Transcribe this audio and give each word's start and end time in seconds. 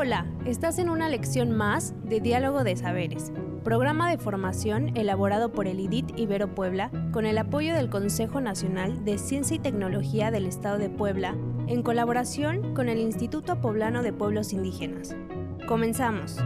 Hola, 0.00 0.26
estás 0.46 0.78
en 0.78 0.90
una 0.90 1.08
lección 1.08 1.50
más 1.50 1.92
de 2.04 2.20
Diálogo 2.20 2.62
de 2.62 2.76
Saberes, 2.76 3.32
programa 3.64 4.08
de 4.08 4.16
formación 4.16 4.96
elaborado 4.96 5.50
por 5.50 5.66
el 5.66 5.80
IDIT 5.80 6.16
Ibero 6.16 6.54
Puebla 6.54 6.92
con 7.12 7.26
el 7.26 7.36
apoyo 7.36 7.74
del 7.74 7.90
Consejo 7.90 8.40
Nacional 8.40 9.04
de 9.04 9.18
Ciencia 9.18 9.56
y 9.56 9.58
Tecnología 9.58 10.30
del 10.30 10.46
Estado 10.46 10.78
de 10.78 10.88
Puebla 10.88 11.36
en 11.66 11.82
colaboración 11.82 12.76
con 12.76 12.88
el 12.88 13.00
Instituto 13.00 13.60
Poblano 13.60 14.04
de 14.04 14.12
Pueblos 14.12 14.52
Indígenas. 14.52 15.16
Comenzamos. 15.66 16.36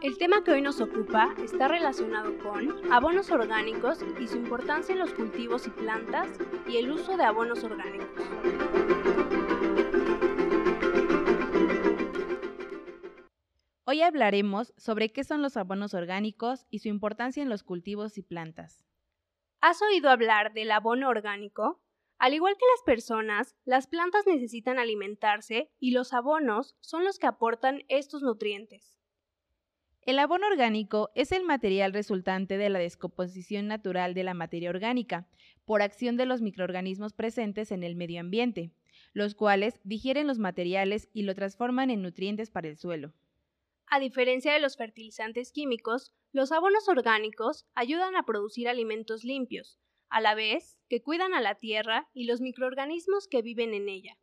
El 0.00 0.16
tema 0.16 0.44
que 0.44 0.52
hoy 0.52 0.62
nos 0.62 0.80
ocupa 0.80 1.34
está 1.42 1.66
relacionado 1.66 2.38
con 2.38 2.92
abonos 2.92 3.32
orgánicos 3.32 3.98
y 4.20 4.28
su 4.28 4.36
importancia 4.36 4.92
en 4.92 5.00
los 5.00 5.12
cultivos 5.12 5.66
y 5.66 5.70
plantas 5.70 6.28
y 6.68 6.76
el 6.76 6.92
uso 6.92 7.16
de 7.16 7.24
abonos 7.24 7.64
orgánicos. 7.64 8.24
Hoy 13.84 14.02
hablaremos 14.02 14.72
sobre 14.76 15.10
qué 15.10 15.24
son 15.24 15.42
los 15.42 15.56
abonos 15.56 15.94
orgánicos 15.94 16.64
y 16.70 16.78
su 16.78 16.86
importancia 16.86 17.42
en 17.42 17.48
los 17.48 17.64
cultivos 17.64 18.18
y 18.18 18.22
plantas. 18.22 18.84
¿Has 19.60 19.82
oído 19.82 20.10
hablar 20.10 20.52
del 20.52 20.70
abono 20.70 21.08
orgánico? 21.08 21.82
Al 22.18 22.34
igual 22.34 22.54
que 22.54 22.66
las 22.76 22.84
personas, 22.84 23.56
las 23.64 23.88
plantas 23.88 24.28
necesitan 24.28 24.78
alimentarse 24.78 25.72
y 25.80 25.90
los 25.90 26.12
abonos 26.12 26.76
son 26.80 27.04
los 27.04 27.18
que 27.18 27.26
aportan 27.26 27.82
estos 27.88 28.22
nutrientes. 28.22 28.97
El 30.02 30.18
abono 30.18 30.46
orgánico 30.46 31.10
es 31.14 31.32
el 31.32 31.44
material 31.44 31.92
resultante 31.92 32.56
de 32.56 32.70
la 32.70 32.78
descomposición 32.78 33.66
natural 33.66 34.14
de 34.14 34.24
la 34.24 34.32
materia 34.32 34.70
orgánica 34.70 35.28
por 35.64 35.82
acción 35.82 36.16
de 36.16 36.24
los 36.24 36.40
microorganismos 36.40 37.12
presentes 37.12 37.72
en 37.72 37.82
el 37.82 37.94
medio 37.94 38.20
ambiente, 38.20 38.70
los 39.12 39.34
cuales 39.34 39.80
digieren 39.84 40.26
los 40.26 40.38
materiales 40.38 41.10
y 41.12 41.22
lo 41.22 41.34
transforman 41.34 41.90
en 41.90 42.02
nutrientes 42.02 42.50
para 42.50 42.68
el 42.68 42.78
suelo. 42.78 43.12
A 43.86 44.00
diferencia 44.00 44.52
de 44.52 44.60
los 44.60 44.76
fertilizantes 44.76 45.52
químicos, 45.52 46.12
los 46.32 46.52
abonos 46.52 46.88
orgánicos 46.88 47.66
ayudan 47.74 48.16
a 48.16 48.24
producir 48.24 48.68
alimentos 48.68 49.24
limpios, 49.24 49.78
a 50.08 50.20
la 50.20 50.34
vez 50.34 50.78
que 50.88 51.02
cuidan 51.02 51.34
a 51.34 51.40
la 51.40 51.56
tierra 51.56 52.08
y 52.14 52.24
los 52.24 52.40
microorganismos 52.40 53.28
que 53.28 53.42
viven 53.42 53.74
en 53.74 53.88
ella 53.88 54.16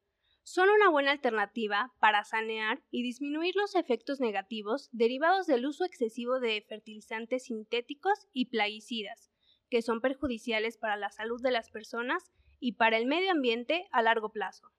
son 0.46 0.70
una 0.70 0.90
buena 0.90 1.10
alternativa 1.10 1.92
para 2.00 2.24
sanear 2.24 2.80
y 2.92 3.02
disminuir 3.02 3.56
los 3.56 3.74
efectos 3.74 4.20
negativos 4.20 4.90
derivados 4.92 5.48
del 5.48 5.66
uso 5.66 5.86
excesivo 5.86 6.40
de 6.40 6.64
fertilizantes 6.70 7.46
sintéticos 7.46 8.28
y 8.32 8.46
plaguicidas, 8.46 9.32
que 9.72 9.82
son 9.82 10.02
perjudiciales 10.02 10.78
para 10.78 10.98
la 10.98 11.10
salud 11.10 11.42
de 11.42 11.50
las 11.50 11.72
personas 11.72 12.32
y 12.60 12.73
para 12.73 12.98
el 12.98 13.08
medio 13.08 13.32
ambiente 13.32 13.88
a 13.92 14.04
largo 14.04 14.30
plazo. 14.30 14.70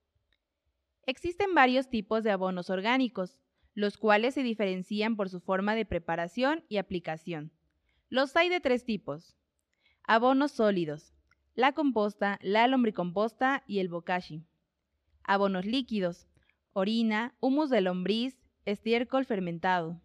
Existen 1.04 1.52
varios 1.52 1.90
tipos 1.90 2.22
de 2.22 2.30
abonos 2.30 2.70
orgánicos, 2.70 3.36
los 3.74 3.98
cuales 3.98 4.34
se 4.34 4.44
diferencian 4.44 5.16
por 5.16 5.28
su 5.28 5.40
forma 5.40 5.74
de 5.74 5.84
preparación 5.84 6.64
y 6.68 6.76
aplicación. 6.76 7.50
Los 8.08 8.36
hay 8.36 8.50
de 8.50 8.60
tres 8.60 8.84
tipos. 8.84 9.36
Abonos 10.04 10.52
sólidos, 10.52 11.12
la 11.56 11.72
composta, 11.72 12.38
la 12.40 12.68
lombricomposta 12.68 13.64
y 13.66 13.80
el 13.80 13.88
bokashi 13.88 14.46
abonos 15.26 15.66
líquidos, 15.66 16.28
orina, 16.72 17.34
humus 17.40 17.70
de 17.70 17.80
lombriz, 17.80 18.36
estiércol 18.64 19.24
fermentado. 19.24 20.00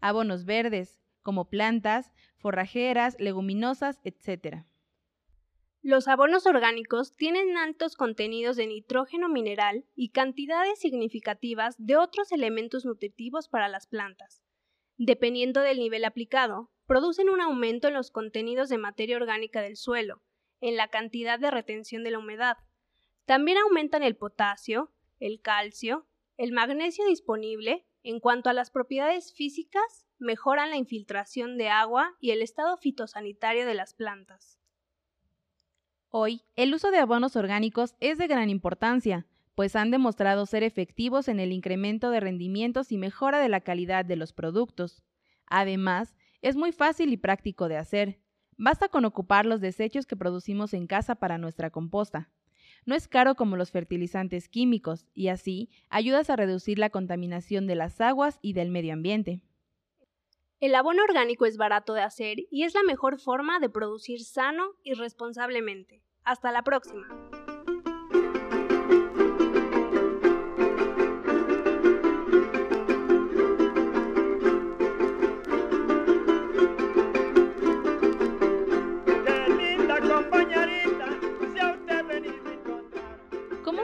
Abonos 0.00 0.44
verdes, 0.44 1.00
como 1.22 1.48
plantas, 1.48 2.12
forrajeras, 2.38 3.16
leguminosas, 3.18 4.00
etc. 4.04 4.64
Los 5.82 6.08
abonos 6.08 6.46
orgánicos 6.46 7.16
tienen 7.16 7.56
altos 7.56 7.96
contenidos 7.96 8.56
de 8.56 8.66
nitrógeno 8.66 9.28
mineral 9.28 9.84
y 9.94 10.10
cantidades 10.10 10.78
significativas 10.78 11.74
de 11.78 11.96
otros 11.96 12.32
elementos 12.32 12.84
nutritivos 12.84 13.48
para 13.48 13.68
las 13.68 13.86
plantas. 13.86 14.42
Dependiendo 14.96 15.60
del 15.60 15.78
nivel 15.78 16.04
aplicado, 16.04 16.70
producen 16.86 17.30
un 17.30 17.40
aumento 17.40 17.88
en 17.88 17.94
los 17.94 18.10
contenidos 18.10 18.68
de 18.68 18.76
materia 18.76 19.16
orgánica 19.16 19.62
del 19.62 19.76
suelo, 19.76 20.22
en 20.60 20.76
la 20.76 20.88
cantidad 20.88 21.38
de 21.38 21.50
retención 21.50 22.04
de 22.04 22.10
la 22.10 22.18
humedad, 22.18 22.58
también 23.26 23.58
aumentan 23.58 24.02
el 24.02 24.16
potasio, 24.16 24.92
el 25.18 25.40
calcio, 25.40 26.06
el 26.36 26.52
magnesio 26.52 27.06
disponible. 27.06 27.86
En 28.02 28.18
cuanto 28.18 28.48
a 28.48 28.54
las 28.54 28.70
propiedades 28.70 29.34
físicas, 29.34 30.06
mejoran 30.18 30.70
la 30.70 30.76
infiltración 30.76 31.58
de 31.58 31.68
agua 31.68 32.16
y 32.18 32.30
el 32.30 32.40
estado 32.40 32.76
fitosanitario 32.78 33.66
de 33.66 33.74
las 33.74 33.92
plantas. 33.92 34.58
Hoy, 36.08 36.42
el 36.56 36.74
uso 36.74 36.90
de 36.90 36.98
abonos 36.98 37.36
orgánicos 37.36 37.94
es 38.00 38.18
de 38.18 38.26
gran 38.26 38.50
importancia, 38.50 39.26
pues 39.54 39.76
han 39.76 39.90
demostrado 39.90 40.46
ser 40.46 40.62
efectivos 40.62 41.28
en 41.28 41.38
el 41.38 41.52
incremento 41.52 42.10
de 42.10 42.20
rendimientos 42.20 42.90
y 42.90 42.98
mejora 42.98 43.38
de 43.38 43.48
la 43.48 43.60
calidad 43.60 44.04
de 44.04 44.16
los 44.16 44.32
productos. 44.32 45.04
Además, 45.46 46.16
es 46.42 46.56
muy 46.56 46.72
fácil 46.72 47.12
y 47.12 47.16
práctico 47.16 47.68
de 47.68 47.76
hacer. 47.76 48.18
Basta 48.56 48.88
con 48.88 49.04
ocupar 49.04 49.46
los 49.46 49.60
desechos 49.60 50.06
que 50.06 50.16
producimos 50.16 50.74
en 50.74 50.86
casa 50.86 51.16
para 51.16 51.38
nuestra 51.38 51.70
composta. 51.70 52.30
No 52.86 52.94
es 52.94 53.08
caro 53.08 53.34
como 53.34 53.56
los 53.56 53.70
fertilizantes 53.70 54.48
químicos 54.48 55.06
y 55.14 55.28
así 55.28 55.70
ayudas 55.88 56.30
a 56.30 56.36
reducir 56.36 56.78
la 56.78 56.90
contaminación 56.90 57.66
de 57.66 57.74
las 57.74 58.00
aguas 58.00 58.38
y 58.42 58.52
del 58.52 58.70
medio 58.70 58.92
ambiente. 58.92 59.40
El 60.60 60.74
abono 60.74 61.02
orgánico 61.02 61.46
es 61.46 61.56
barato 61.56 61.94
de 61.94 62.02
hacer 62.02 62.38
y 62.50 62.64
es 62.64 62.74
la 62.74 62.82
mejor 62.82 63.18
forma 63.18 63.60
de 63.60 63.70
producir 63.70 64.22
sano 64.22 64.74
y 64.82 64.92
responsablemente. 64.92 66.02
Hasta 66.22 66.52
la 66.52 66.62
próxima. 66.62 67.06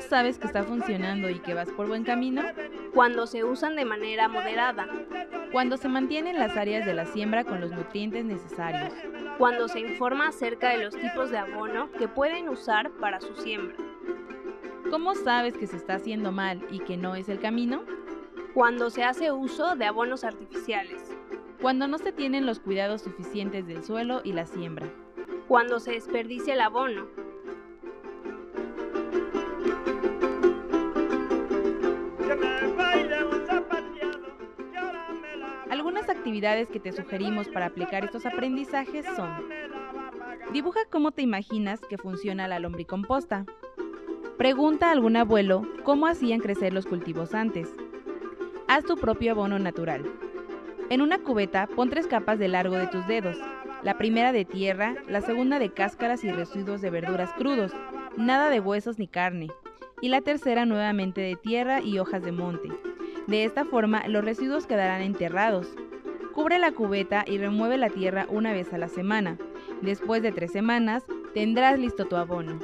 Sabes 0.07 0.39
que 0.39 0.47
está 0.47 0.63
funcionando 0.63 1.29
y 1.29 1.39
que 1.41 1.55
vas 1.55 1.71
por 1.71 1.89
buen 1.89 2.05
camino? 2.05 2.43
Cuando 2.95 3.27
se 3.27 3.45
usan 3.45 3.77
de 3.77 3.85
manera 3.85 4.29
moderada. 4.29 4.87
Cuando 5.53 5.77
se 5.77 5.89
mantienen 5.89 6.39
las 6.39 6.57
áreas 6.57 6.87
de 6.87 6.95
la 6.95 7.05
siembra 7.07 7.45
con 7.45 7.61
los 7.61 7.73
nutrientes 7.73 8.25
necesarios. 8.25 8.93
Cuando 9.39 9.69
se 9.69 9.81
informa 9.81 10.29
acerca 10.29 10.71
de 10.71 10.85
los 10.85 10.97
tipos 10.97 11.31
de 11.31 11.39
abono 11.39 11.91
que 11.93 12.09
pueden 12.09 12.49
usar 12.49 12.91
para 12.93 13.21
su 13.21 13.35
siembra. 13.35 13.77
¿Cómo 14.91 15.15
sabes 15.15 15.57
que 15.57 15.67
se 15.67 15.77
está 15.77 15.95
haciendo 15.95 16.33
mal 16.33 16.65
y 16.71 16.79
que 16.79 16.97
no 16.97 17.17
es 17.17 17.29
el 17.29 17.41
camino? 17.41 17.83
Cuando 18.55 18.89
se 18.89 19.05
hace 19.05 19.33
uso 19.33 19.75
de 19.75 19.85
abonos 19.85 20.25
artificiales. 20.25 21.03
Cuando 21.61 21.89
no 21.89 21.99
se 21.99 22.13
tienen 22.13 22.47
los 22.47 22.61
cuidados 22.61 23.03
suficientes 23.03 23.67
del 23.67 23.83
suelo 23.83 24.21
y 24.25 24.33
la 24.33 24.47
siembra. 24.47 24.89
Cuando 25.49 25.81
se 25.81 25.93
desperdicia 25.93 26.55
el 26.55 26.61
abono, 26.61 27.07
actividades 36.27 36.69
que 36.69 36.81
te 36.81 36.91
sugerimos 36.91 37.47
para 37.47 37.67
aplicar 37.67 38.05
estos 38.05 38.27
aprendizajes 38.27 39.07
son 39.15 39.31
Dibuja 40.53 40.81
cómo 40.91 41.13
te 41.13 41.23
imaginas 41.23 41.81
que 41.89 41.99
funciona 41.99 42.49
la 42.49 42.59
lombricomposta. 42.59 43.47
Pregunta 44.37 44.89
a 44.89 44.91
algún 44.91 45.17
abuelo 45.17 45.63
cómo 45.85 46.09
hacían 46.09 46.41
crecer 46.41 46.73
los 46.73 46.85
cultivos 46.85 47.33
antes. 47.33 47.69
Haz 48.67 48.83
tu 48.83 48.97
propio 48.97 49.33
abono 49.33 49.61
natural. 49.61 50.05
En 50.91 51.01
una 51.01 51.19
cubeta 51.19 51.69
pon 51.69 51.91
tres 51.91 52.09
capas 52.09 52.41
de 52.41 52.49
largo 52.49 52.75
de 52.75 52.89
tus 52.89 53.07
dedos. 53.07 53.37
La 53.85 53.97
primera 53.97 54.33
de 54.33 54.45
tierra, 54.45 54.97
la 55.07 55.21
segunda 55.21 55.61
de 55.61 55.71
cáscaras 55.73 56.25
y 56.25 56.33
residuos 56.33 56.81
de 56.81 56.91
verduras 56.91 57.33
crudos, 57.35 57.71
nada 58.17 58.51
de 58.51 58.59
huesos 58.59 58.99
ni 58.99 59.07
carne. 59.07 59.47
Y 60.01 60.09
la 60.09 60.23
tercera 60.23 60.67
nuevamente 60.67 61.21
de 61.21 61.37
tierra 61.37 61.83
y 61.83 62.01
hojas 62.01 62.25
de 62.25 62.33
monte. 62.33 62.69
De 63.29 63.45
esta 63.45 63.65
forma 63.65 64.09
los 64.09 64.25
residuos 64.25 64.67
quedarán 64.67 65.03
enterrados. 65.03 65.69
Cubre 66.37 66.59
la 66.59 66.73
cubeta 66.73 67.25
y 67.27 67.39
remueve 67.39 67.79
la 67.79 67.89
tierra 67.89 68.27
una 68.29 68.53
vez 68.53 68.71
a 68.75 68.77
la 68.77 68.89
semana. 68.89 69.39
Después 69.81 70.21
de 70.21 70.33
tres 70.33 70.53
semanas, 70.53 71.03
tendrás 71.33 71.79
listo 71.79 72.05
tu 72.05 72.15
abono. 72.15 72.59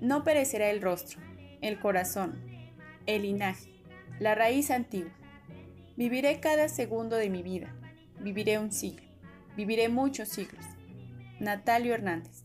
No 0.00 0.22
perecerá 0.22 0.70
el 0.70 0.80
rostro, 0.80 1.18
el 1.60 1.80
corazón, 1.80 2.36
el 3.06 3.22
linaje, 3.22 3.72
la 4.20 4.36
raíz 4.36 4.70
antigua. 4.70 5.23
Viviré 5.96 6.40
cada 6.40 6.68
segundo 6.68 7.16
de 7.16 7.30
mi 7.30 7.42
vida. 7.42 7.72
Viviré 8.20 8.58
un 8.58 8.72
siglo. 8.72 9.06
Viviré 9.56 9.88
muchos 9.88 10.28
siglos. 10.28 10.64
Natalio 11.38 11.94
Hernández. 11.94 12.43